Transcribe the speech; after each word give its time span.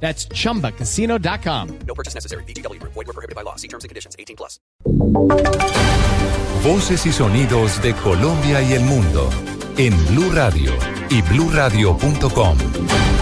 That's 0.00 0.28
chumbacasino.com. 0.28 1.78
No 1.86 1.94
purchase 1.94 2.14
necessary. 2.14 2.44
BGW. 2.44 2.80
Void 2.82 2.94
were 2.94 3.12
prohibited 3.12 3.34
by 3.34 3.42
law. 3.42 3.56
See 3.56 3.68
terms 3.68 3.84
and 3.84 3.88
conditions. 3.88 4.14
18 4.18 4.36
plus. 4.36 4.60
Voces 6.62 7.06
y 7.06 7.12
sonidos 7.12 7.80
de 7.82 7.94
Colombia 7.94 8.60
y 8.62 8.72
el 8.72 8.82
mundo 8.82 9.30
en 9.76 9.94
Blue 10.08 10.30
Radio 10.32 10.72
y 11.10 11.22
bluradio.com. 11.22 12.58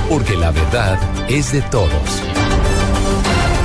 Porque 0.09 0.37
la 0.37 0.51
verdad 0.51 0.99
es 1.29 1.53
de 1.53 1.63
todos. 1.63 2.23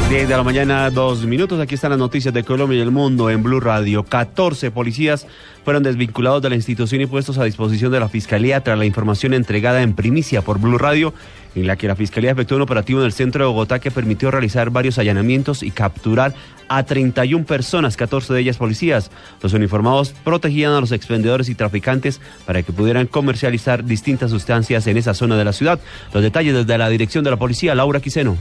10 0.10 0.28
de 0.28 0.36
la 0.36 0.42
mañana, 0.42 0.90
dos 0.90 1.24
minutos. 1.26 1.60
Aquí 1.60 1.76
están 1.76 1.92
las 1.92 2.00
noticias 2.00 2.34
de 2.34 2.44
Colombia 2.44 2.80
y 2.80 2.82
el 2.82 2.90
mundo 2.90 3.30
en 3.30 3.44
Blue 3.44 3.60
Radio. 3.60 4.04
14 4.04 4.72
policías 4.72 5.28
fueron 5.64 5.84
desvinculados 5.84 6.42
de 6.42 6.50
la 6.50 6.56
institución 6.56 7.02
y 7.02 7.06
puestos 7.06 7.38
a 7.38 7.44
disposición 7.44 7.92
de 7.92 8.00
la 8.00 8.10
Fiscalía 8.10 8.64
tras 8.64 8.80
la 8.80 8.86
información 8.86 9.36
entregada 9.36 9.84
en 9.84 9.94
primicia 9.94 10.42
por 10.42 10.58
Blue 10.58 10.80
Radio, 10.80 11.14
en 11.56 11.68
la 11.68 11.76
que 11.76 11.88
la 11.88 11.96
Fiscalía 11.96 12.32
efectuó 12.32 12.58
un 12.58 12.64
operativo 12.64 13.00
en 13.00 13.06
el 13.06 13.12
centro 13.12 13.44
de 13.44 13.50
Bogotá 13.50 13.80
que 13.80 13.92
permitió 13.92 14.32
realizar 14.32 14.70
varios 14.70 14.98
allanamientos 14.98 15.64
y 15.64 15.72
capturar 15.72 16.34
a 16.68 16.84
31 16.84 17.46
personas, 17.46 17.98
14 17.98 18.34
de 18.34 18.42
ellas 18.42 18.58
policías. 18.58 19.12
Los 19.42 19.54
uniformados 19.54 20.14
protegían 20.24 20.74
a 20.74 20.82
los 20.82 20.92
expendedores 20.92 21.50
y 21.50 21.56
traficantes 21.56 22.22
para 22.46 22.62
que 22.62 22.72
pudieran 22.72 23.08
comercializar 23.08 23.84
distintas 23.84 24.32
sustancias 24.32 24.86
en 24.88 24.98
esa 24.98 25.14
zona 25.14 25.36
de 25.38 25.46
la 25.46 25.54
ciudad. 25.54 25.80
Los 26.14 26.24
detalles 26.24 26.54
desde 26.54 26.78
la 26.78 26.90
dirección 26.90 27.24
de 27.24 27.32
la 27.32 27.38
policía, 27.38 27.76
Laura 27.76 28.00
Quiseno. 28.00 28.38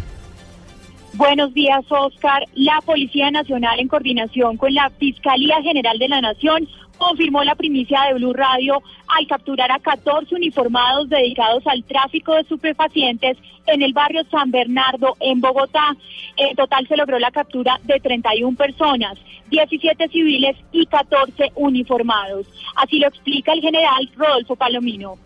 Buenos 1.15 1.53
días, 1.55 1.85
Oscar. 1.89 2.45
La 2.55 2.81
Policía 2.85 3.31
Nacional, 3.31 3.81
en 3.81 3.89
coordinación 3.89 4.57
con 4.57 4.73
la 4.75 4.91
Fiscalía 4.91 5.61
General 5.63 5.99
de 5.99 6.09
la 6.09 6.21
Nación, 6.21 6.69
confirmó 6.99 7.43
la 7.45 7.55
primicia 7.55 8.03
de 8.03 8.15
Blue 8.15 8.33
Radio 8.33 8.83
al 9.09 9.27
capturar 9.27 9.71
a 9.73 9.79
14 9.79 10.35
uniformados 10.35 11.09
dedicados 11.09 11.67
al 11.67 11.83
tráfico 11.85 12.35
de 12.35 12.43
estupefacientes 12.43 13.39
en 13.67 13.83
el 13.83 13.93
barrio 13.93 14.23
San 14.31 14.51
Bernardo, 14.51 15.17
en 15.21 15.41
Bogotá. 15.41 15.97
En 16.37 16.55
total 16.57 16.87
se 16.87 16.97
logró 16.97 17.19
la 17.19 17.31
captura 17.31 17.81
de 17.85 18.01
31 18.01 18.57
personas, 18.57 19.19
17 19.51 20.09
civiles 20.09 20.57
y 20.73 20.87
14 20.87 21.53
uniformados. 21.55 22.47
Así 22.77 22.99
lo 22.99 23.09
explica 23.09 23.53
el 23.53 23.61
general 23.61 24.11
Rodolfo 24.17 24.57
Palomino. 24.57 25.17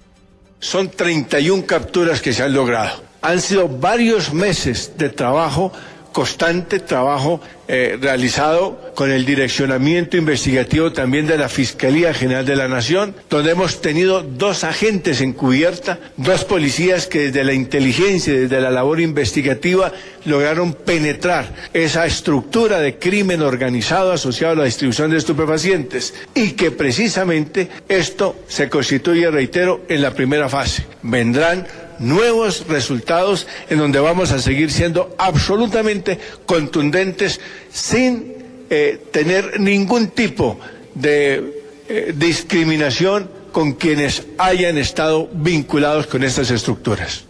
Son 0.62 0.88
31 0.88 1.66
capturas 1.66 2.22
que 2.22 2.32
se 2.32 2.44
han 2.44 2.54
logrado. 2.54 3.02
Han 3.20 3.40
sido 3.40 3.68
varios 3.68 4.32
meses 4.32 4.92
de 4.96 5.08
trabajo 5.08 5.72
constante 6.12 6.78
trabajo 6.80 7.40
eh, 7.68 7.96
realizado 8.00 8.92
con 8.94 9.10
el 9.10 9.24
direccionamiento 9.24 10.16
investigativo 10.16 10.92
también 10.92 11.26
de 11.26 11.38
la 11.38 11.48
Fiscalía 11.48 12.12
General 12.12 12.44
de 12.44 12.56
la 12.56 12.68
Nación, 12.68 13.14
donde 13.30 13.52
hemos 13.52 13.80
tenido 13.80 14.22
dos 14.22 14.64
agentes 14.64 15.20
encubierta, 15.20 15.98
dos 16.16 16.44
policías 16.44 17.06
que 17.06 17.20
desde 17.30 17.44
la 17.44 17.54
inteligencia, 17.54 18.32
desde 18.34 18.60
la 18.60 18.70
labor 18.70 19.00
investigativa, 19.00 19.92
lograron 20.24 20.74
penetrar 20.74 21.52
esa 21.72 22.04
estructura 22.06 22.78
de 22.80 22.98
crimen 22.98 23.42
organizado 23.42 24.12
asociado 24.12 24.52
a 24.52 24.56
la 24.56 24.64
distribución 24.64 25.10
de 25.10 25.18
estupefacientes 25.18 26.14
y 26.34 26.52
que 26.52 26.70
precisamente 26.70 27.68
esto 27.88 28.36
se 28.48 28.68
constituye, 28.68 29.30
reitero, 29.30 29.80
en 29.88 30.02
la 30.02 30.12
primera 30.12 30.48
fase. 30.48 30.84
Vendrán 31.02 31.66
nuevos 32.02 32.66
resultados 32.68 33.46
en 33.70 33.78
donde 33.78 34.00
vamos 34.00 34.32
a 34.32 34.38
seguir 34.38 34.70
siendo 34.70 35.14
absolutamente 35.18 36.18
contundentes 36.46 37.40
sin 37.72 38.34
eh, 38.70 39.00
tener 39.10 39.60
ningún 39.60 40.08
tipo 40.08 40.58
de 40.94 41.62
eh, 41.88 42.12
discriminación 42.16 43.30
con 43.52 43.72
quienes 43.74 44.24
hayan 44.38 44.78
estado 44.78 45.28
vinculados 45.32 46.06
con 46.06 46.24
estas 46.24 46.50
estructuras. 46.50 47.24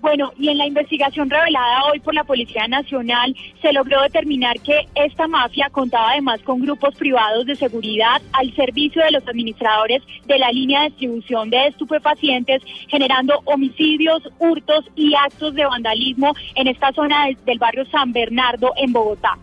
Bueno, 0.00 0.32
y 0.38 0.48
en 0.48 0.56
la 0.56 0.66
investigación 0.66 1.28
revelada 1.28 1.84
hoy 1.92 2.00
por 2.00 2.14
la 2.14 2.24
Policía 2.24 2.66
Nacional 2.66 3.36
se 3.60 3.72
logró 3.72 4.00
determinar 4.00 4.58
que 4.60 4.88
esta 4.94 5.28
mafia 5.28 5.68
contaba 5.70 6.12
además 6.12 6.40
con 6.40 6.60
grupos 6.60 6.94
privados 6.94 7.44
de 7.44 7.54
seguridad 7.54 8.22
al 8.32 8.54
servicio 8.54 9.02
de 9.02 9.10
los 9.10 9.28
administradores 9.28 10.02
de 10.24 10.38
la 10.38 10.50
línea 10.52 10.82
de 10.82 10.88
distribución 10.88 11.50
de 11.50 11.66
estupefacientes, 11.66 12.62
generando 12.88 13.42
homicidios, 13.44 14.22
hurtos 14.38 14.86
y 14.96 15.14
actos 15.14 15.54
de 15.54 15.66
vandalismo 15.66 16.34
en 16.54 16.68
esta 16.68 16.92
zona 16.92 17.26
del 17.44 17.58
barrio 17.58 17.84
San 17.86 18.12
Bernardo 18.12 18.72
en 18.76 18.92
Bogotá. 18.92 19.36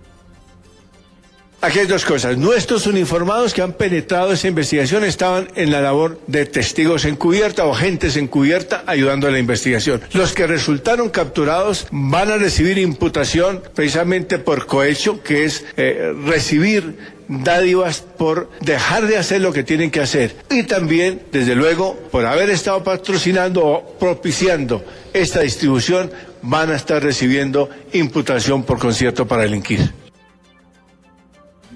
Aquí 1.68 1.80
hay 1.80 1.86
dos 1.86 2.06
cosas. 2.06 2.38
Nuestros 2.38 2.88
uniformados 2.88 3.54
que 3.54 3.62
han 3.62 3.74
penetrado 3.74 4.32
esa 4.32 4.48
investigación 4.48 5.04
estaban 5.04 5.50
en 5.56 5.70
la 5.70 5.82
labor 5.82 6.18
de 6.26 6.46
testigos 6.46 7.04
encubierta 7.04 7.66
o 7.66 7.74
agentes 7.74 8.16
encubierta 8.16 8.86
ayudando 8.88 9.28
a 9.28 9.32
la 9.32 9.40
investigación. 9.40 10.00
Los 10.14 10.32
que 10.32 10.48
resultaron 10.48 11.10
capturados 11.10 11.86
van 11.92 12.32
a 12.32 12.38
recibir 12.38 12.78
imputación 12.78 13.62
precisamente 13.76 14.40
por 14.40 14.66
cohecho, 14.66 15.22
que 15.22 15.44
es 15.44 15.66
eh, 15.76 16.14
recibir 16.24 16.96
dádivas 17.28 18.00
por 18.00 18.50
dejar 18.62 19.06
de 19.06 19.18
hacer 19.18 19.42
lo 19.42 19.52
que 19.52 19.66
tienen 19.66 19.92
que 19.92 20.00
hacer 20.00 20.38
y 20.50 20.64
también, 20.64 21.24
desde 21.34 21.54
luego, 21.54 22.00
por 22.12 22.26
haber 22.26 22.50
estado 22.50 22.82
patrocinando 22.82 23.66
o 23.66 23.98
propiciando 24.00 24.86
esta 25.12 25.42
distribución, 25.42 26.12
van 26.42 26.72
a 26.72 26.78
estar 26.78 27.04
recibiendo 27.04 27.70
imputación 27.92 28.64
por 28.64 28.80
concierto 28.80 29.28
para 29.28 29.42
delinquir. 29.42 30.07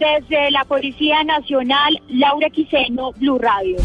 Desde 0.02 0.50
la 0.50 0.66
Policía 0.66 1.24
Nacional, 1.24 2.02
Laura 2.10 2.50
Quiseno, 2.50 3.12
Blue 3.18 3.38
Radio. 3.38 3.78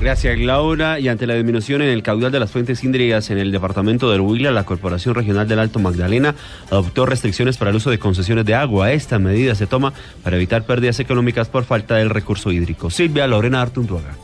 Gracias, 0.00 0.38
Laura. 0.38 0.98
Y 0.98 1.08
ante 1.08 1.26
la 1.26 1.34
disminución 1.34 1.82
en 1.82 1.90
el 1.90 2.02
caudal 2.02 2.32
de 2.32 2.40
las 2.40 2.50
fuentes 2.50 2.82
hídricas 2.82 3.30
en 3.30 3.36
el 3.36 3.52
departamento 3.52 4.10
del 4.10 4.22
Huila, 4.22 4.50
la 4.50 4.64
Corporación 4.64 5.14
Regional 5.14 5.46
del 5.46 5.58
Alto 5.58 5.78
Magdalena 5.78 6.34
adoptó 6.70 7.04
restricciones 7.04 7.58
para 7.58 7.70
el 7.70 7.76
uso 7.76 7.90
de 7.90 7.98
concesiones 7.98 8.46
de 8.46 8.54
agua. 8.54 8.92
Esta 8.92 9.18
medida 9.18 9.54
se 9.54 9.66
toma 9.66 9.92
para 10.24 10.36
evitar 10.36 10.62
pérdidas 10.62 11.00
económicas 11.00 11.50
por 11.50 11.64
falta 11.64 11.96
del 11.96 12.08
recurso 12.08 12.50
hídrico. 12.50 12.88
Silvia 12.88 13.26
Lorena 13.26 13.60
Artunduaga. 13.60 14.16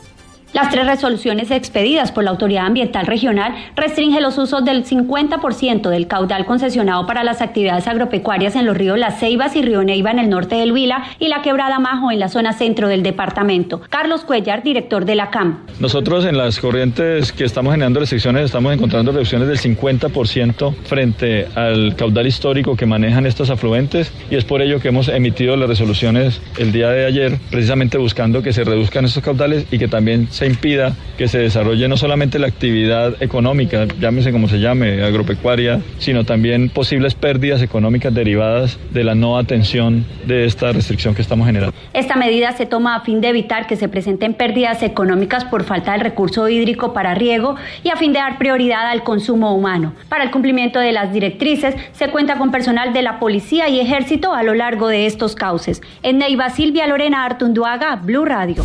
Las 0.57 0.71
tres 0.71 0.87
resoluciones 0.87 1.51
expedidas 1.51 2.13
por 2.13 2.25
la 2.25 2.31
Autoridad 2.31 2.65
Ambiental 2.65 3.05
Regional 3.07 3.55
restringen 3.77 4.23
los 4.23 4.39
usos 4.39 4.65
del 4.65 4.87
50% 4.87 5.91
del 5.91 6.07
caudal 6.07 6.47
concesionado 6.47 7.07
para 7.07 7.25
las 7.25 7.43
actividades 7.43 7.87
agropecuarias 7.87 8.57
en 8.57 8.65
los 8.65 8.75
ríos 8.75 8.99
Las 8.99 9.21
Ceibas 9.21 9.55
y 9.55 9.61
Río 9.61 9.85
Neiva 9.85 10.13
en 10.13 10.19
el 10.19 10.31
norte 10.31 10.55
del 10.55 10.73
Huila 10.73 11.05
y 11.19 11.29
la 11.29 11.43
Quebrada 11.43 11.79
Majo 11.79 12.11
en 12.11 12.21
la 12.21 12.31
zona 12.31 12.55
centro 12.55 12.89
del 12.89 13.03
departamento. 13.03 13.83
Carlos 13.91 14.23
Cuellar, 14.23 14.63
director 14.63 15.05
de 15.05 15.17
la 15.17 15.29
CAM. 15.29 15.59
Nosotros 15.79 16.25
en 16.25 16.39
las 16.39 16.59
corrientes 16.59 17.33
que 17.33 17.45
estamos 17.45 17.75
generando 17.75 18.01
restricciones 18.01 18.47
estamos 18.47 18.73
encontrando 18.73 19.13
reducciones 19.13 19.49
del 19.49 19.59
50% 19.59 20.75
frente 20.85 21.49
al 21.55 21.97
caudal 21.97 22.27
histórico 22.27 22.77
que 22.77 22.87
manejan 22.87 23.27
estos 23.27 23.51
afluentes 23.51 24.11
y 24.31 24.37
es 24.37 24.47
por 24.47 24.63
ello 24.63 24.81
que 24.81 24.89
hemos 24.89 25.09
emitido 25.09 25.55
las 25.59 25.69
resoluciones 25.69 26.41
el 26.57 26.73
día 26.73 26.89
de 26.89 27.05
ayer 27.05 27.39
precisamente 27.51 27.99
buscando 27.99 28.43
que 28.43 28.55
se 28.55 28.65
reduzcan 28.65 29.05
estos 29.05 29.23
caudales 29.23 29.67
y 29.71 29.77
que 29.77 29.87
también 29.87 30.29
se 30.31 30.46
impida 30.47 30.95
que 31.17 31.29
se 31.29 31.39
desarrolle 31.39 31.89
no 31.89 31.97
solamente 31.97 32.39
la 32.39 32.47
actividad 32.47 33.23
económica, 33.23 33.87
llámese 33.99 34.33
como 34.33 34.49
se 34.49 34.59
llame, 34.59 35.03
agropecuaria, 35.03 35.81
sino 35.99 36.25
también 36.25 36.69
posibles 36.69 37.15
pérdidas 37.15 37.63
económicas 37.63 38.13
derivadas 38.13 38.79
de 38.91 39.05
la 39.05 39.15
no 39.15 39.39
atención 39.39 40.05
de 40.27 40.45
esta 40.45 40.73
restricción 40.73 41.15
que 41.15 41.23
estamos 41.23 41.47
generando. 41.47 41.75
Esta 41.93 42.17
medida 42.17 42.53
se 42.53 42.67
toma 42.67 42.97
a 42.97 43.01
fin 43.01 43.21
de 43.21 43.29
evitar 43.29 43.67
que 43.67 43.77
se 43.77 43.89
presenten 43.89 44.35
pérdidas 44.35 44.83
económicas 44.83 45.45
por 45.45 45.65
falta 45.65 45.93
del 45.93 46.03
recurso 46.03 46.49
hídrico 46.49 46.93
para 46.93 47.15
riego 47.15 47.57
y 47.83 47.91
a 47.91 47.97
fin 47.97 48.13
de 48.13 48.19
dar 48.19 48.39
prioridad 48.39 48.91
al 48.91 49.03
consumo 49.03 49.55
humano. 49.55 49.95
Para 50.09 50.25
el 50.25 50.31
cumplimiento 50.31 50.79
de 50.79 50.93
las 50.93 51.13
directrices 51.13 51.75
se 51.93 52.09
cuenta 52.09 52.39
con 52.39 52.51
personal 52.51 52.93
de 52.93 53.03
la 53.03 53.19
policía 53.19 53.69
y 53.69 53.81
ejército 53.81 54.35
a 54.35 54.43
lo 54.43 54.55
largo 54.55 54.89
de 54.89 55.07
estos 55.07 55.35
cauces. 55.35 55.83
En 56.03 56.19
Neiva, 56.19 56.51
Silvia 56.51 56.87
Lorena 56.87 57.25
Artunduaga, 57.25 57.97
Blue 57.97 58.25
Radio. 58.25 58.65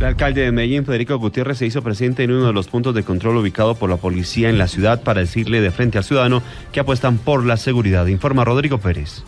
El 0.00 0.06
alcalde 0.06 0.40
de 0.40 0.50
Medellín, 0.50 0.86
Federico 0.86 1.18
Gutiérrez, 1.18 1.58
se 1.58 1.66
hizo 1.66 1.82
presente 1.82 2.24
en 2.24 2.32
uno 2.32 2.46
de 2.46 2.54
los 2.54 2.68
puntos 2.68 2.94
de 2.94 3.02
control 3.02 3.36
ubicado 3.36 3.74
por 3.74 3.90
la 3.90 3.98
policía 3.98 4.48
en 4.48 4.56
la 4.56 4.66
ciudad 4.66 5.02
para 5.02 5.20
decirle 5.20 5.60
de 5.60 5.70
frente 5.70 5.98
al 5.98 6.04
ciudadano 6.04 6.42
que 6.72 6.80
apuestan 6.80 7.18
por 7.18 7.44
la 7.44 7.58
seguridad. 7.58 8.06
Informa 8.06 8.42
Rodrigo 8.46 8.78
Pérez. 8.78 9.22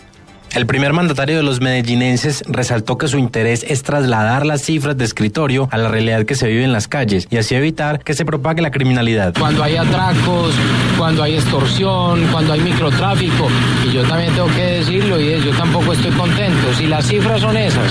El 0.55 0.67
primer 0.67 0.93
mandatario 0.93 1.39
de 1.39 1.43
los 1.43 1.63
medellinenses 1.63 2.43
resaltó 2.47 2.99
que 2.99 3.09
su 3.09 3.17
interés 3.17 3.65
es 3.67 3.83
trasladar 3.83 4.45
las 4.45 4.61
cifras 4.61 4.99
de 4.99 5.05
escritorio 5.07 5.67
a 5.71 5.79
la 5.79 5.89
realidad 5.89 6.27
que 6.27 6.35
se 6.35 6.47
vive 6.47 6.63
en 6.63 6.73
las 6.73 6.89
calles 6.89 7.27
y 7.31 7.39
así 7.39 7.55
evitar 7.55 8.05
que 8.05 8.13
se 8.13 8.27
propague 8.27 8.61
la 8.61 8.71
criminalidad. 8.71 9.33
Cuando 9.39 9.63
hay 9.63 9.77
atracos, 9.77 10.55
cuando 10.99 11.23
hay 11.23 11.37
extorsión, 11.37 12.27
cuando 12.31 12.53
hay 12.53 12.61
microtráfico. 12.61 13.49
Y 13.87 13.93
yo 13.93 14.05
también 14.05 14.35
tengo 14.35 14.49
que 14.49 14.63
decirlo 14.63 15.19
y 15.19 15.29
es, 15.29 15.43
yo 15.43 15.53
tampoco 15.53 15.95
estoy 15.95 16.11
contento. 16.13 16.75
Si 16.75 16.87
las 16.87 17.07
cifras 17.07 17.41
son 17.41 17.57
esas, 17.57 17.91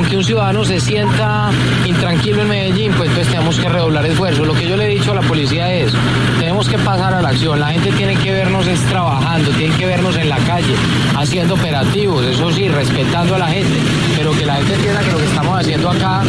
con 0.00 0.08
que 0.08 0.16
un 0.16 0.24
ciudadano 0.24 0.64
se 0.64 0.80
sienta 0.80 1.50
intranquilo 1.84 2.40
en 2.40 2.48
Medellín, 2.48 2.92
pues 2.92 3.10
entonces 3.10 3.34
tenemos 3.34 3.58
que 3.58 3.68
redoblar 3.68 4.06
esfuerzos. 4.06 4.46
Lo 4.46 4.54
que 4.54 4.66
yo 4.66 4.74
le 4.74 4.86
he 4.86 4.94
dicho 4.94 5.12
a 5.12 5.16
la 5.16 5.20
policía 5.20 5.74
es, 5.74 5.92
tenemos 6.38 6.68
que 6.70 6.78
pasar 6.78 7.12
a 7.12 7.20
la 7.20 7.28
acción. 7.28 7.60
La 7.60 7.68
gente 7.68 7.92
tiene 7.92 8.16
que 8.16 8.32
vernos 8.32 8.66
es 8.66 8.80
trabajando, 8.86 9.50
tiene 9.50 9.76
que 9.76 9.84
vernos 9.84 10.16
en 10.16 10.30
la 10.30 10.38
calle, 10.38 10.74
haciendo 11.18 11.54
operativos, 11.54 12.24
eso 12.24 12.50
sí, 12.50 12.68
respetando 12.68 13.34
a 13.34 13.38
la 13.38 13.48
gente, 13.48 13.76
pero 14.16 14.32
que 14.32 14.46
la 14.46 14.56
gente 14.56 14.74
entienda 14.74 15.00
que 15.02 15.12
lo 15.12 15.18
que 15.18 15.24
estamos 15.26 15.60
haciendo 15.60 15.90
acá 15.90 16.22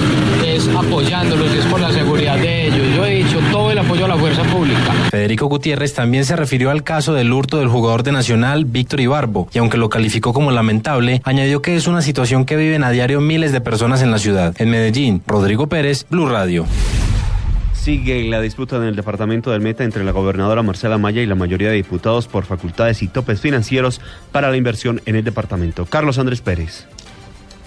es 0.45 0.67
apoyándolos, 0.67 1.51
es 1.53 1.65
por 1.67 1.79
la 1.79 1.91
seguridad 1.91 2.37
de 2.37 2.67
ellos. 2.67 2.95
Yo 2.95 3.05
he 3.05 3.23
dicho 3.23 3.39
todo 3.51 3.71
el 3.71 3.79
apoyo 3.79 4.03
a 4.03 4.07
la 4.09 4.17
fuerza 4.17 4.43
pública. 4.43 4.93
Federico 5.11 5.45
Gutiérrez 5.45 5.93
también 5.93 6.25
se 6.25 6.35
refirió 6.35 6.71
al 6.71 6.83
caso 6.83 7.13
del 7.13 7.31
hurto 7.31 7.59
del 7.59 7.69
jugador 7.69 8.03
de 8.03 8.11
Nacional, 8.11 8.65
Víctor 8.65 8.99
Ibarbo, 8.99 9.47
y 9.53 9.59
aunque 9.59 9.77
lo 9.77 9.89
calificó 9.89 10.33
como 10.33 10.51
lamentable, 10.51 11.21
añadió 11.23 11.61
que 11.61 11.77
es 11.77 11.87
una 11.87 12.01
situación 12.01 12.43
que 12.43 12.57
viven 12.57 12.83
a 12.83 12.89
diario 12.89 13.21
miles 13.21 13.53
de 13.53 13.60
personas 13.61 14.01
en 14.01 14.11
la 14.11 14.17
ciudad. 14.17 14.53
En 14.59 14.69
Medellín, 14.69 15.21
Rodrigo 15.25 15.67
Pérez, 15.67 16.05
Blue 16.09 16.27
Radio. 16.27 16.65
Sigue 17.73 18.23
la 18.29 18.41
disputa 18.41 18.75
en 18.75 18.83
el 18.83 18.95
departamento 18.95 19.49
del 19.49 19.61
Meta 19.61 19.83
entre 19.83 20.03
la 20.03 20.11
gobernadora 20.11 20.61
Marcela 20.61 20.99
Maya 20.99 21.21
y 21.21 21.25
la 21.25 21.33
mayoría 21.33 21.69
de 21.69 21.75
diputados 21.75 22.27
por 22.27 22.45
facultades 22.45 23.01
y 23.01 23.07
topes 23.07 23.41
financieros 23.41 24.01
para 24.31 24.51
la 24.51 24.57
inversión 24.57 25.01
en 25.05 25.15
el 25.15 25.23
departamento. 25.23 25.85
Carlos 25.85 26.19
Andrés 26.19 26.41
Pérez. 26.41 26.85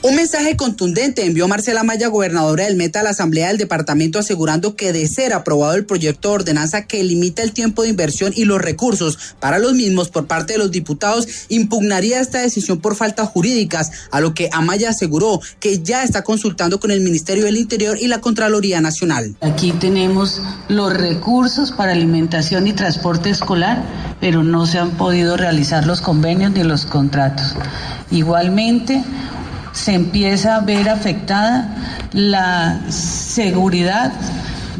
Un 0.06 0.16
mensaje 0.16 0.54
contundente 0.54 1.24
envió 1.24 1.48
Marcela 1.48 1.82
Maya, 1.82 2.08
gobernadora 2.08 2.64
del 2.64 2.76
Meta, 2.76 3.00
a 3.00 3.02
la 3.02 3.08
Asamblea 3.08 3.48
del 3.48 3.56
Departamento, 3.56 4.18
asegurando 4.18 4.76
que 4.76 4.92
de 4.92 5.08
ser 5.08 5.32
aprobado 5.32 5.76
el 5.76 5.86
proyecto 5.86 6.28
de 6.28 6.34
ordenanza 6.34 6.82
que 6.82 7.02
limita 7.02 7.42
el 7.42 7.52
tiempo 7.52 7.80
de 7.80 7.88
inversión 7.88 8.30
y 8.36 8.44
los 8.44 8.60
recursos 8.60 9.34
para 9.40 9.58
los 9.58 9.72
mismos 9.72 10.10
por 10.10 10.26
parte 10.26 10.52
de 10.52 10.58
los 10.58 10.70
diputados, 10.70 11.46
impugnaría 11.48 12.20
esta 12.20 12.42
decisión 12.42 12.82
por 12.82 12.96
faltas 12.96 13.30
jurídicas, 13.30 13.92
a 14.10 14.20
lo 14.20 14.34
que 14.34 14.50
Amaya 14.52 14.90
aseguró 14.90 15.40
que 15.58 15.78
ya 15.82 16.02
está 16.02 16.22
consultando 16.22 16.78
con 16.78 16.90
el 16.90 17.00
Ministerio 17.00 17.46
del 17.46 17.56
Interior 17.56 17.96
y 17.98 18.08
la 18.08 18.20
Contraloría 18.20 18.82
Nacional. 18.82 19.34
Aquí 19.40 19.72
tenemos 19.72 20.42
los 20.68 20.92
recursos 20.92 21.72
para 21.72 21.92
alimentación 21.92 22.66
y 22.66 22.74
transporte 22.74 23.30
escolar, 23.30 23.82
pero 24.20 24.42
no 24.42 24.66
se 24.66 24.76
han 24.76 24.98
podido 24.98 25.38
realizar 25.38 25.86
los 25.86 26.02
convenios 26.02 26.52
ni 26.52 26.62
los 26.62 26.84
contratos. 26.84 27.54
Igualmente, 28.10 29.02
se 29.74 29.92
empieza 29.92 30.56
a 30.56 30.60
ver 30.60 30.88
afectada 30.88 32.08
la 32.12 32.80
seguridad 32.90 34.12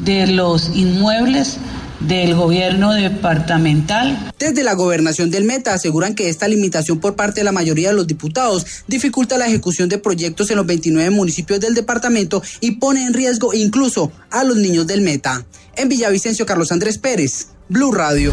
de 0.04 0.26
los 0.28 0.70
inmuebles 0.74 1.58
del 2.00 2.34
gobierno 2.34 2.92
departamental. 2.92 4.32
Desde 4.38 4.62
la 4.62 4.74
gobernación 4.74 5.30
del 5.30 5.44
Meta 5.44 5.74
aseguran 5.74 6.14
que 6.14 6.28
esta 6.28 6.48
limitación 6.48 7.00
por 7.00 7.16
parte 7.16 7.40
de 7.40 7.44
la 7.44 7.52
mayoría 7.52 7.88
de 7.88 7.94
los 7.94 8.06
diputados 8.06 8.66
dificulta 8.86 9.38
la 9.38 9.46
ejecución 9.46 9.88
de 9.88 9.98
proyectos 9.98 10.50
en 10.50 10.56
los 10.56 10.66
29 10.66 11.10
municipios 11.10 11.60
del 11.60 11.74
departamento 11.74 12.42
y 12.60 12.72
pone 12.72 13.04
en 13.04 13.14
riesgo 13.14 13.54
incluso 13.54 14.12
a 14.30 14.44
los 14.44 14.56
niños 14.56 14.86
del 14.86 15.00
Meta. 15.00 15.44
En 15.76 15.88
Villavicencio, 15.88 16.46
Carlos 16.46 16.72
Andrés 16.72 16.98
Pérez, 16.98 17.48
Blue 17.68 17.92
Radio. 17.92 18.32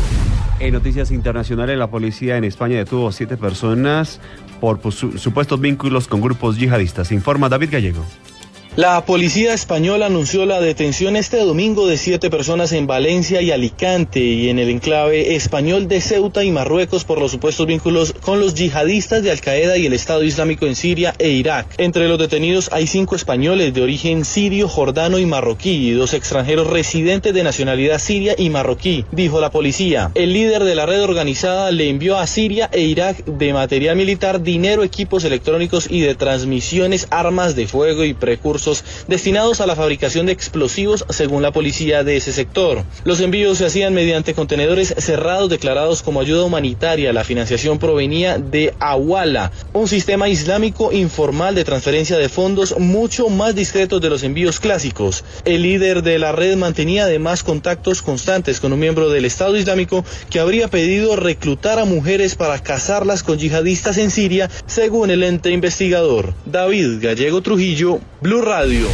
En 0.61 0.73
noticias 0.73 1.09
internacionales, 1.09 1.75
la 1.75 1.89
policía 1.89 2.37
en 2.37 2.43
España 2.43 2.77
detuvo 2.77 3.07
a 3.07 3.11
siete 3.11 3.35
personas 3.35 4.19
por 4.59 4.79
supuestos 4.93 5.59
vínculos 5.59 6.07
con 6.07 6.21
grupos 6.21 6.55
yihadistas. 6.55 7.11
Informa 7.11 7.49
David 7.49 7.69
Gallego. 7.71 8.05
La 8.77 9.03
policía 9.03 9.53
española 9.53 10.05
anunció 10.05 10.45
la 10.45 10.61
detención 10.61 11.17
este 11.17 11.35
domingo 11.39 11.87
de 11.87 11.97
siete 11.97 12.29
personas 12.29 12.71
en 12.71 12.87
Valencia 12.87 13.41
y 13.41 13.51
Alicante 13.51 14.21
y 14.21 14.47
en 14.47 14.59
el 14.59 14.69
enclave 14.69 15.35
español 15.35 15.89
de 15.89 15.99
Ceuta 15.99 16.45
y 16.45 16.51
Marruecos 16.51 17.03
por 17.03 17.19
los 17.19 17.31
supuestos 17.31 17.67
vínculos 17.67 18.13
con 18.21 18.39
los 18.39 18.55
yihadistas 18.55 19.23
de 19.23 19.31
Al 19.31 19.41
Qaeda 19.41 19.77
y 19.77 19.87
el 19.87 19.91
Estado 19.91 20.23
Islámico 20.23 20.67
en 20.67 20.77
Siria 20.77 21.13
e 21.19 21.31
Irak. 21.31 21.67
Entre 21.79 22.07
los 22.07 22.17
detenidos 22.17 22.69
hay 22.71 22.87
cinco 22.87 23.17
españoles 23.17 23.73
de 23.73 23.81
origen 23.81 24.23
sirio, 24.23 24.69
jordano 24.69 25.19
y 25.19 25.25
marroquí 25.25 25.89
y 25.89 25.91
dos 25.91 26.13
extranjeros 26.13 26.67
residentes 26.67 27.33
de 27.33 27.43
nacionalidad 27.43 27.99
siria 27.99 28.35
y 28.37 28.49
marroquí, 28.51 29.03
dijo 29.11 29.41
la 29.41 29.51
policía. 29.51 30.11
El 30.15 30.31
líder 30.31 30.63
de 30.63 30.75
la 30.75 30.85
red 30.85 31.03
organizada 31.03 31.71
le 31.71 31.89
envió 31.89 32.17
a 32.17 32.25
Siria 32.25 32.69
e 32.71 32.83
Irak 32.83 33.25
de 33.25 33.51
material 33.51 33.97
militar, 33.97 34.41
dinero, 34.41 34.85
equipos 34.85 35.25
electrónicos 35.25 35.87
y 35.91 35.99
de 35.99 36.15
transmisiones, 36.15 37.07
armas 37.09 37.57
de 37.57 37.67
fuego 37.67 38.05
y 38.05 38.13
destinados 39.07 39.61
a 39.61 39.65
la 39.65 39.75
fabricación 39.75 40.25
de 40.25 40.31
explosivos 40.31 41.05
según 41.09 41.41
la 41.41 41.51
policía 41.51 42.03
de 42.03 42.17
ese 42.17 42.31
sector. 42.31 42.83
Los 43.03 43.19
envíos 43.19 43.57
se 43.57 43.65
hacían 43.65 43.93
mediante 43.93 44.33
contenedores 44.33 44.93
cerrados 44.97 45.49
declarados 45.49 46.01
como 46.01 46.21
ayuda 46.21 46.43
humanitaria. 46.43 47.13
La 47.13 47.23
financiación 47.23 47.79
provenía 47.79 48.37
de 48.37 48.73
Awala, 48.79 49.51
un 49.73 49.87
sistema 49.87 50.29
islámico 50.29 50.91
informal 50.91 51.55
de 51.55 51.63
transferencia 51.63 52.17
de 52.17 52.29
fondos 52.29 52.77
mucho 52.79 53.29
más 53.29 53.55
discreto 53.55 53.99
de 53.99 54.09
los 54.09 54.23
envíos 54.23 54.59
clásicos. 54.59 55.23
El 55.45 55.63
líder 55.63 56.03
de 56.03 56.19
la 56.19 56.31
red 56.31 56.55
mantenía 56.57 57.03
además 57.03 57.43
contactos 57.43 58.01
constantes 58.01 58.59
con 58.59 58.73
un 58.73 58.79
miembro 58.79 59.09
del 59.09 59.25
Estado 59.25 59.57
Islámico 59.57 60.05
que 60.29 60.39
habría 60.39 60.67
pedido 60.67 61.15
reclutar 61.15 61.79
a 61.79 61.85
mujeres 61.85 62.35
para 62.35 62.59
casarlas 62.59 63.23
con 63.23 63.37
yihadistas 63.37 63.97
en 63.97 64.11
Siria, 64.11 64.49
según 64.65 65.11
el 65.11 65.23
ente 65.23 65.51
investigador. 65.51 66.33
David 66.45 66.99
Gallego 67.01 67.41
Trujillo, 67.41 67.99
Blue 68.21 68.41
Radio. 68.51 68.87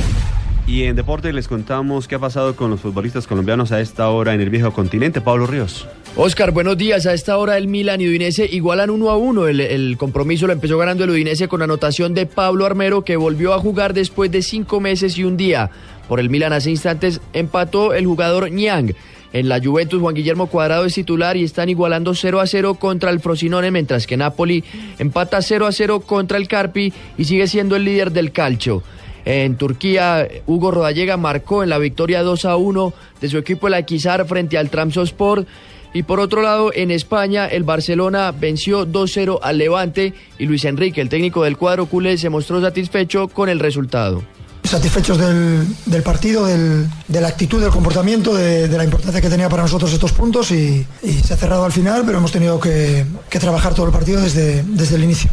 Y 0.68 0.84
en 0.84 0.96
deporte 0.96 1.34
les 1.34 1.48
contamos 1.48 2.08
qué 2.08 2.14
ha 2.14 2.20
pasado 2.20 2.56
con 2.56 2.70
los 2.70 2.80
futbolistas 2.80 3.26
colombianos 3.26 3.72
a 3.72 3.82
esta 3.82 4.08
hora 4.10 4.36
en 4.36 4.42
el 4.42 4.52
viejo 4.52 4.72
continente. 4.72 5.20
Pablo 5.20 5.48
Ríos. 5.48 5.88
Oscar, 6.16 6.52
buenos 6.52 6.78
días. 6.78 7.08
A 7.08 7.14
esta 7.16 7.40
hora 7.40 7.58
el 7.58 7.68
Milan 7.68 8.00
y 8.00 8.08
Udinese 8.08 8.46
igualan 8.46 8.92
uno 8.92 9.10
a 9.10 9.18
uno. 9.18 9.48
El, 9.48 9.60
el, 9.60 9.98
compromiso 9.98 10.46
lo 10.46 10.54
empezó 10.54 10.78
ganando 10.78 11.06
el 11.06 11.10
Udinese 11.10 11.48
con 11.48 11.64
anotación 11.64 12.14
de 12.14 12.28
Pablo 12.28 12.68
Armero, 12.68 13.04
que 13.04 13.18
volvió 13.18 13.56
a 13.56 13.60
jugar 13.60 13.96
después 13.96 14.30
de 14.30 14.44
cinco 14.44 14.80
meses 14.80 15.18
y 15.18 15.24
un 15.24 15.38
día. 15.38 15.72
Por 16.08 16.20
el 16.20 16.30
Milan 16.30 16.54
hace 16.54 16.70
instantes 16.70 17.20
empató 17.34 17.96
el 17.96 18.06
jugador 18.06 18.52
Niang. 18.52 18.94
En 19.34 19.50
la 19.50 19.60
Juventus, 19.60 20.00
Juan 20.00 20.14
Guillermo 20.14 20.48
Cuadrado 20.48 20.86
es 20.86 20.94
titular 20.94 21.36
y 21.36 21.44
están 21.44 21.68
igualando 21.68 22.14
0 22.14 22.42
a 22.42 22.46
0 22.46 22.76
contra 22.76 23.10
el 23.10 23.22
Frosinone, 23.22 23.72
mientras 23.72 24.06
que 24.06 24.18
Napoli 24.18 24.64
empata 25.00 25.42
0 25.42 25.66
a 25.66 25.72
0 25.72 26.02
contra 26.02 26.38
el 26.38 26.48
Carpi 26.48 26.94
y 27.18 27.26
sigue 27.26 27.48
siendo 27.48 27.76
el 27.76 27.86
líder 27.86 28.12
del 28.12 28.32
calcio. 28.32 28.84
En 29.30 29.58
Turquía, 29.58 30.26
Hugo 30.46 30.72
Rodallega 30.72 31.18
marcó 31.18 31.62
en 31.62 31.70
la 31.70 31.78
victoria 31.78 32.24
2 32.24 32.46
a 32.46 32.56
1 32.56 32.94
de 33.20 33.28
su 33.28 33.38
equipo 33.38 33.68
el 33.68 33.74
Aquisar 33.74 34.26
frente 34.26 34.58
al 34.58 34.70
Sport. 34.72 35.46
Y 35.94 36.04
por 36.04 36.22
otro 36.22 36.42
lado, 36.42 36.72
en 36.74 36.92
España, 36.92 37.46
el 37.46 37.66
Barcelona 37.66 38.32
venció 38.32 38.88
2-0 38.88 39.40
al 39.42 39.58
Levante 39.58 40.14
y 40.40 40.46
Luis 40.46 40.64
Enrique, 40.64 41.02
el 41.02 41.10
técnico 41.10 41.44
del 41.44 41.58
cuadro 41.58 41.88
culé, 41.88 42.18
se 42.18 42.30
mostró 42.30 42.62
satisfecho 42.62 43.28
con 43.28 43.50
el 43.50 43.60
resultado. 43.60 44.24
Satisfechos 44.64 45.18
del, 45.18 46.04
partido, 46.04 46.46
de 46.46 47.22
la 47.22 47.28
actitud, 47.28 47.60
del 47.62 47.72
comportamiento, 47.72 48.34
de, 48.34 48.70
la 48.70 48.86
importancia 48.86 49.20
que 49.20 49.30
tenía 49.30 49.50
para 49.50 49.64
nosotros 49.64 49.92
estos 49.92 50.14
puntos 50.14 50.52
y, 50.52 50.86
se 51.22 51.34
ha 51.34 51.38
cerrado 51.38 51.66
al 51.66 51.74
final, 51.74 52.04
pero 52.06 52.20
hemos 52.20 52.32
tenido 52.32 52.62
que, 52.62 53.06
trabajar 53.30 53.74
todo 53.74 53.88
el 53.88 53.92
partido 53.92 54.22
desde, 54.22 54.64
desde 54.64 54.96
el 54.96 55.04
inicio. 55.04 55.30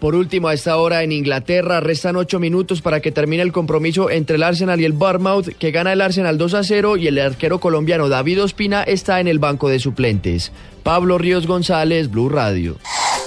Por 0.00 0.14
último, 0.14 0.48
a 0.48 0.54
esta 0.54 0.78
hora 0.78 1.02
en 1.02 1.12
Inglaterra 1.12 1.80
restan 1.80 2.16
ocho 2.16 2.40
minutos 2.40 2.80
para 2.80 3.00
que 3.00 3.12
termine 3.12 3.42
el 3.42 3.52
compromiso 3.52 4.08
entre 4.08 4.36
el 4.36 4.42
Arsenal 4.42 4.80
y 4.80 4.86
el 4.86 4.92
Bournemouth, 4.92 5.48
que 5.58 5.70
gana 5.72 5.92
el 5.92 6.00
Arsenal 6.00 6.38
2 6.38 6.54
a 6.54 6.64
0 6.64 6.96
y 6.96 7.06
el 7.06 7.18
arquero 7.18 7.60
colombiano 7.60 8.08
David 8.08 8.42
Ospina 8.42 8.82
está 8.82 9.20
en 9.20 9.28
el 9.28 9.38
banco 9.38 9.68
de 9.68 9.78
suplentes. 9.78 10.52
Pablo 10.82 11.18
Ríos 11.18 11.46
González, 11.46 12.10
Blue 12.10 12.30
Radio. 12.30 12.78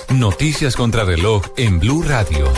Noticias 0.09 0.75
contra 0.75 1.03
reloj 1.03 1.43
en 1.57 1.79
Blue 1.79 2.01
Radio. 2.01 2.51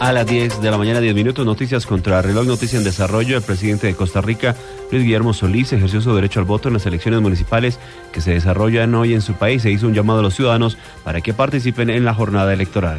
A 0.00 0.12
las 0.12 0.26
10 0.26 0.60
de 0.60 0.68
la 0.68 0.78
mañana, 0.78 1.00
10 1.00 1.14
minutos, 1.14 1.46
noticias 1.46 1.86
contra 1.86 2.20
reloj, 2.22 2.44
noticia 2.44 2.76
en 2.76 2.84
desarrollo. 2.84 3.36
El 3.36 3.44
presidente 3.44 3.86
de 3.86 3.94
Costa 3.94 4.20
Rica, 4.20 4.56
Luis 4.92 5.04
Guillermo 5.04 5.32
Solís, 5.32 5.72
ejerció 5.72 6.02
su 6.02 6.14
derecho 6.14 6.38
al 6.38 6.44
voto 6.44 6.68
en 6.68 6.74
las 6.74 6.84
elecciones 6.84 7.22
municipales 7.22 7.80
que 8.12 8.20
se 8.20 8.32
desarrollan 8.32 8.94
hoy 8.94 9.14
en 9.14 9.22
su 9.22 9.32
país. 9.32 9.62
Se 9.62 9.70
hizo 9.70 9.86
un 9.86 9.94
llamado 9.94 10.20
a 10.20 10.22
los 10.22 10.34
ciudadanos 10.34 10.76
para 11.02 11.22
que 11.22 11.32
participen 11.32 11.88
en 11.88 12.04
la 12.04 12.12
jornada 12.12 12.52
electoral. 12.52 12.98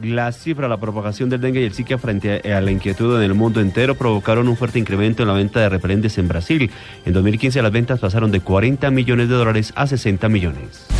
La 0.00 0.30
cifra, 0.30 0.68
la 0.68 0.76
propagación 0.76 1.28
del 1.28 1.40
dengue 1.40 1.62
y 1.62 1.64
el 1.64 1.74
zika 1.74 1.98
frente 1.98 2.40
a 2.52 2.60
la 2.60 2.70
inquietud 2.70 3.16
en 3.16 3.22
el 3.24 3.34
mundo 3.34 3.60
entero 3.60 3.96
provocaron 3.96 4.46
un 4.46 4.56
fuerte 4.56 4.78
incremento 4.78 5.24
en 5.24 5.28
la 5.28 5.34
venta 5.34 5.58
de 5.58 5.68
repelentes 5.68 6.16
en 6.18 6.28
Brasil. 6.28 6.70
En 7.04 7.12
2015 7.12 7.60
las 7.60 7.72
ventas 7.72 7.98
pasaron 7.98 8.30
de 8.30 8.38
40 8.38 8.92
millones 8.92 9.28
de 9.28 9.34
dólares 9.34 9.72
a 9.74 9.88
60 9.88 10.28
millones. 10.28 10.97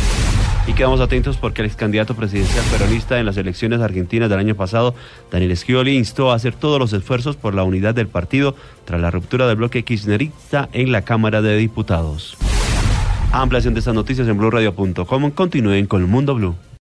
Y 0.69 0.73
quedamos 0.73 0.99
atentos 0.99 1.37
porque 1.37 1.63
el 1.63 1.65
ex 1.65 1.75
candidato 1.75 2.13
presidencial 2.13 2.63
peronista 2.71 3.19
en 3.19 3.25
las 3.25 3.37
elecciones 3.37 3.81
argentinas 3.81 4.29
del 4.29 4.37
año 4.37 4.53
pasado, 4.53 4.93
Daniel 5.31 5.57
Scioli, 5.57 5.97
instó 5.97 6.31
a 6.31 6.35
hacer 6.35 6.53
todos 6.53 6.77
los 6.77 6.93
esfuerzos 6.93 7.35
por 7.35 7.55
la 7.55 7.63
unidad 7.63 7.95
del 7.95 8.07
partido 8.07 8.55
tras 8.85 9.01
la 9.01 9.09
ruptura 9.09 9.47
del 9.47 9.55
bloque 9.55 9.81
kirchnerista 9.81 10.69
en 10.71 10.91
la 10.91 11.01
Cámara 11.01 11.41
de 11.41 11.57
Diputados. 11.57 12.37
Ampliación 13.31 13.73
de 13.73 13.79
estas 13.79 13.95
noticias 13.95 14.27
en 14.27 14.37
blueradio.com. 14.37 15.31
Continúen 15.31 15.87
con 15.87 16.03
el 16.03 16.07
Mundo 16.07 16.35
Blue. 16.35 16.55